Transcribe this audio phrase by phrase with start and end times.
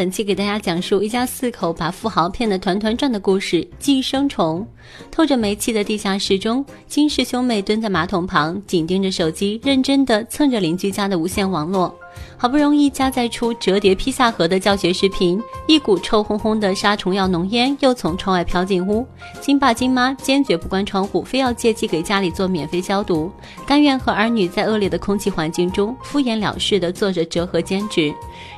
[0.00, 3.68] 本期给大家讲述一家四口把富豪骗得团团转的故事。
[3.78, 4.66] 寄生虫，
[5.10, 11.94] 透着煤气的地下室中，金氏兄妹蹲在马桶旁，紧盯着手机，认真的蹭着邻居家的无线网络。
[12.36, 19.06] 好不容易加载出折叠披萨盒的教学视频，一股臭烘烘的杀虫药浓烟又从窗外飘进屋。
[19.40, 23.30] 金爸金妈坚决不关窗户，非要借机给家里做免费消毒，
[23.66, 28.12] 甘愿和儿女在恶劣的空气环境中敷衍了事地做着折合兼职。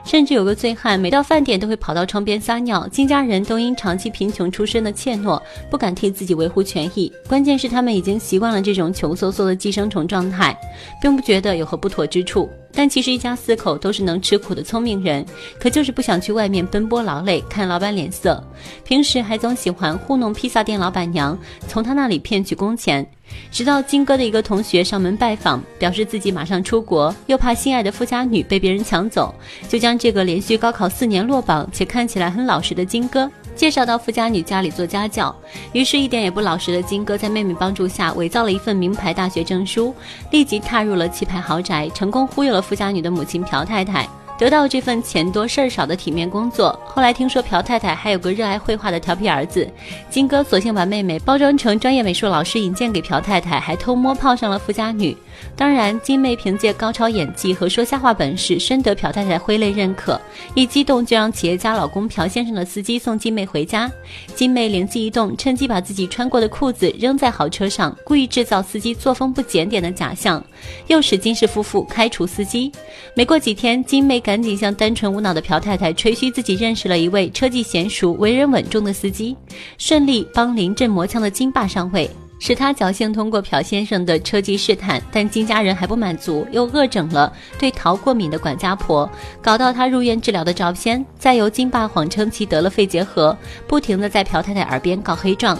[0.05, 2.87] 甚至有个醉汉，每到饭点都会跑到窗边撒尿。
[2.88, 7.12] 金家人都因长期贫穷出身的怯懦，不敢替自己维护权益。
[7.28, 10.56] 关键是他们已经习惯了这种穷嗖嗖的寄生虫状态，
[11.00, 12.48] 并不觉得有何不妥之处。
[12.72, 15.24] 但其实一家四口都是能吃苦的聪明人，
[15.58, 18.42] 可就是不想去外面奔波劳累，看老板脸色。
[18.84, 23.06] 平时还总喜欢糊弄披萨店老板娘，从他那里骗取工钱。
[23.50, 29.34] 直到金哥的一个同学上门拜访，表示自己马上出国，又怕心爱的富家女被别人抢走，
[29.68, 35.34] 就将这个连续高考四年落榜且看起来很老实的金哥介绍到富家女家里做家教。
[35.73, 39.95] 于是，一点也不老实的金哥在妹妹帮助下，伪造了一份名牌大学证书，
[40.30, 44.09] 立即踏入了气派豪宅，成功忽悠了富家女的母亲朴太太。
[44.43, 49.71] 得到这份钱多事儿少的体面工作，后来听说朴太太还有个热爱绘画的调皮儿子，
[50.10, 55.16] 金哥索性把妹妹包装成专业美术老师引荐给朴太太，还偷摸泡上了富家女。
[55.54, 60.20] 当然，金妹凭借高超演技和说瞎话本事，深得朴太太挥泪认可，
[60.57, 63.88] 一激动就让企业家老公朴先生的司机送金妹回家。
[64.34, 70.44] 金妹灵机一动，趁机把自己穿过的裤子扔在豪车上，故意制造司机作风不检点的假象，
[70.88, 72.72] 诱使金氏夫妇开除司机。
[73.15, 74.31] 没过几天，金妹赶。
[74.33, 79.37] 赶紧向单纯无脑的朴太太吹嘘自己认识了一位车技娴熟、为人稳重的司机，
[79.77, 85.03] 顺利帮临阵磨枪的金爸上位，使他侥幸通过朴先生的车技试探。
[85.12, 89.06] 但金家人还不满足，又恶整了对桃过敏的管家婆，
[89.43, 93.37] 搞到她入院治疗的照片，再由金爸谎称其得了肺结核，
[93.69, 95.59] 不停的在朴太太耳边告黑状。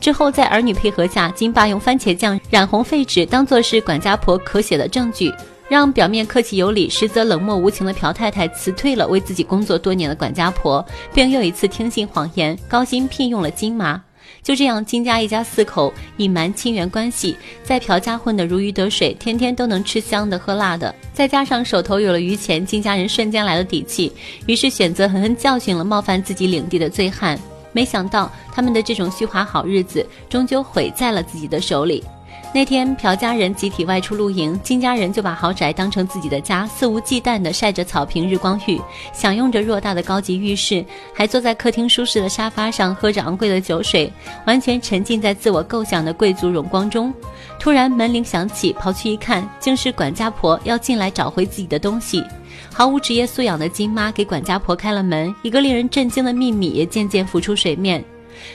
[0.00, 5.30] 之后在儿女配合下，金爸用番茄酱染红废纸，当做是管家婆可写的证据。
[5.68, 14.02] 让表面客气有礼，实则冷漠无情的朴太太辞退了为自己工作多年的管家婆，并又一次听信谎言，高薪聘用了金妈。
[14.42, 20.94] 就这样，金家一家四口隐瞒亲缘关系，在朴家混得如鱼得水，天天都能吃香的喝辣的。
[21.14, 24.12] 再加上手头有了余钱，金家人瞬间来了底气，
[24.46, 27.38] 于是选择狠狠教训了冒犯自己领地的醉汉。
[27.72, 32.04] 没想到，他们的这种虚华好日子，终究毁在了自己的手里。
[32.54, 38.80] 那天，朴家人集体外出露营，金家人就把豪宅当成自己的家，肆无忌惮地晒着草坪日光浴，
[39.12, 44.08] 享用着偌大的高级浴室，还坐在客厅舒适的沙发上喝着昂贵的酒水，
[44.46, 47.12] 完全沉浸在自我构想的贵族荣光中。
[47.58, 52.22] 突然，门铃响起，跑去一看，竟是管家婆要进来找回自己的东西。
[52.72, 58.04] 毫无职业素养的金妈给管家婆开了门，一个令人震惊的秘密也渐渐浮出水面。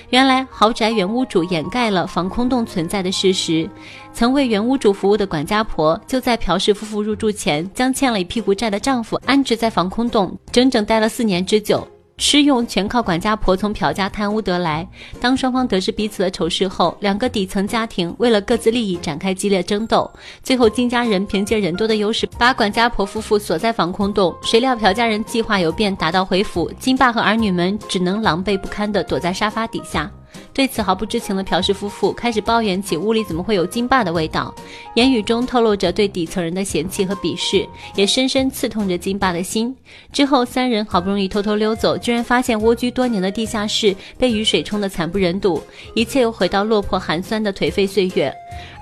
[0.09, 3.69] 原来豪宅原屋主掩盖了防空洞存在的事实，
[4.13, 11.87] 曾为原屋主服务的管家婆就在朴氏夫妇入住前，将欠了一屁股债的丈夫安置在防空洞，整整待了四年之久。
[12.19, 14.87] 吃用全靠管家婆从朴家贪污得来。
[15.19, 20.09] 当双方得知彼此的丑事后，两个底层家庭为了各自利益展开激烈争斗。
[20.43, 24.35] 最后，金家人凭借人多的优势，把管家婆夫妇锁在防空洞。
[24.43, 30.11] 谁料朴家人计划有变，打道回府，金爸和儿女们只能狼狈不堪地躲在沙发底下。
[30.59, 34.53] 对此毫不知情的朴氏夫妇开始抱怨起屋里怎么会有金爸的味道，
[34.93, 37.65] 言语中透露着对底层人的嫌弃和鄙视，
[37.95, 39.73] 也深深刺痛着金爸的心。
[40.11, 45.63] 之后，三人好不容易偷偷溜走，居然发现蜗居多年的地下室被雨水冲得惨不忍睹，
[45.95, 48.29] 一切又回到落魄寒酸的颓废岁月。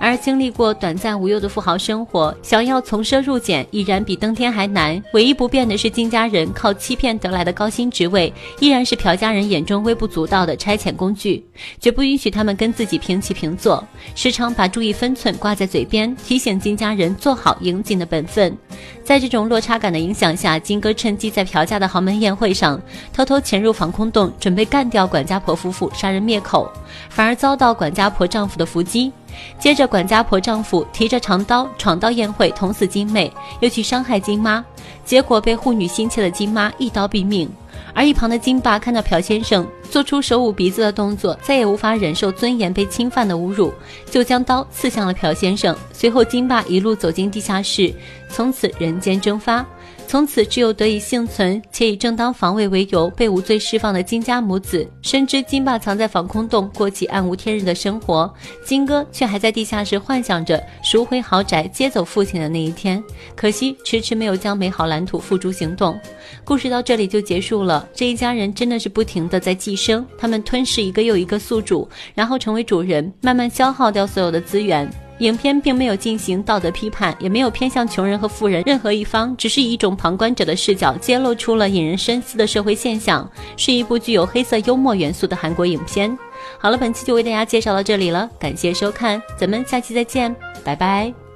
[0.00, 5.00] 而经历过短暂无忧的富豪生活，想要从奢入俭已然比登天还难。
[5.12, 11.46] 唯一不变的是，金家人靠欺骗得来的高薪职位，依然是朴家人眼中微不足道的差遣工具，
[11.80, 13.82] 绝不允许他们跟自己平起平坐。
[14.14, 18.56] 时常把注意分寸挂在嘴边，提醒金家人做好应尽的本分。
[19.04, 22.80] 在这种落差感的影响下，金哥趁机在朴家的豪门宴会上
[23.12, 26.70] 偷偷潜入防空洞，准备干掉管家婆夫妇，杀人灭口，
[27.08, 29.12] 反而遭到管家婆丈夫的伏击。
[29.58, 34.64] 接着，管家婆丈夫提着长刀闯到宴会，捅死金妹，又去伤害金妈，
[35.04, 37.48] 结果被护女心切的金妈一刀毙命。
[37.94, 43.72] 而一旁的金爸看到朴先生做出手捂鼻子的动作，再也无法忍受尊严被侵犯的侮辱，
[44.10, 45.76] 就将刀刺向了朴先生。
[45.92, 47.92] 随后，金爸一路走进地下室，
[48.28, 49.66] 从此人间蒸发。
[50.08, 58.32] 从此只有得以幸存且以正当防卫为由被无罪释放的金家母子，深知金爸藏在防空洞，过起暗无天日的生活。
[58.64, 63.04] 金哥却还在地下室幻想着赎回豪宅、接走父亲的那一天，
[63.36, 66.00] 可惜迟迟没有将美好蓝图付诸行动。
[66.42, 67.86] 故事到这里就结束了。
[67.92, 74.90] 这一家人真的是不停的在寄生，他们吞噬一个又一个宿主，然后成为主人，慢慢消耗掉所有的资源。
[75.18, 86.16] 影片并没有进行道德批判，也没有偏向穷人和富人任何一方，只是以一种旁观者的视角揭露出了引人深思的社会现象，是一部具有黑色幽默元素的韩国影片。
[86.58, 90.34] 好了，本期就为大家介绍到这里了，感谢收看，咱们下期再见，
[90.64, 91.27] 拜拜。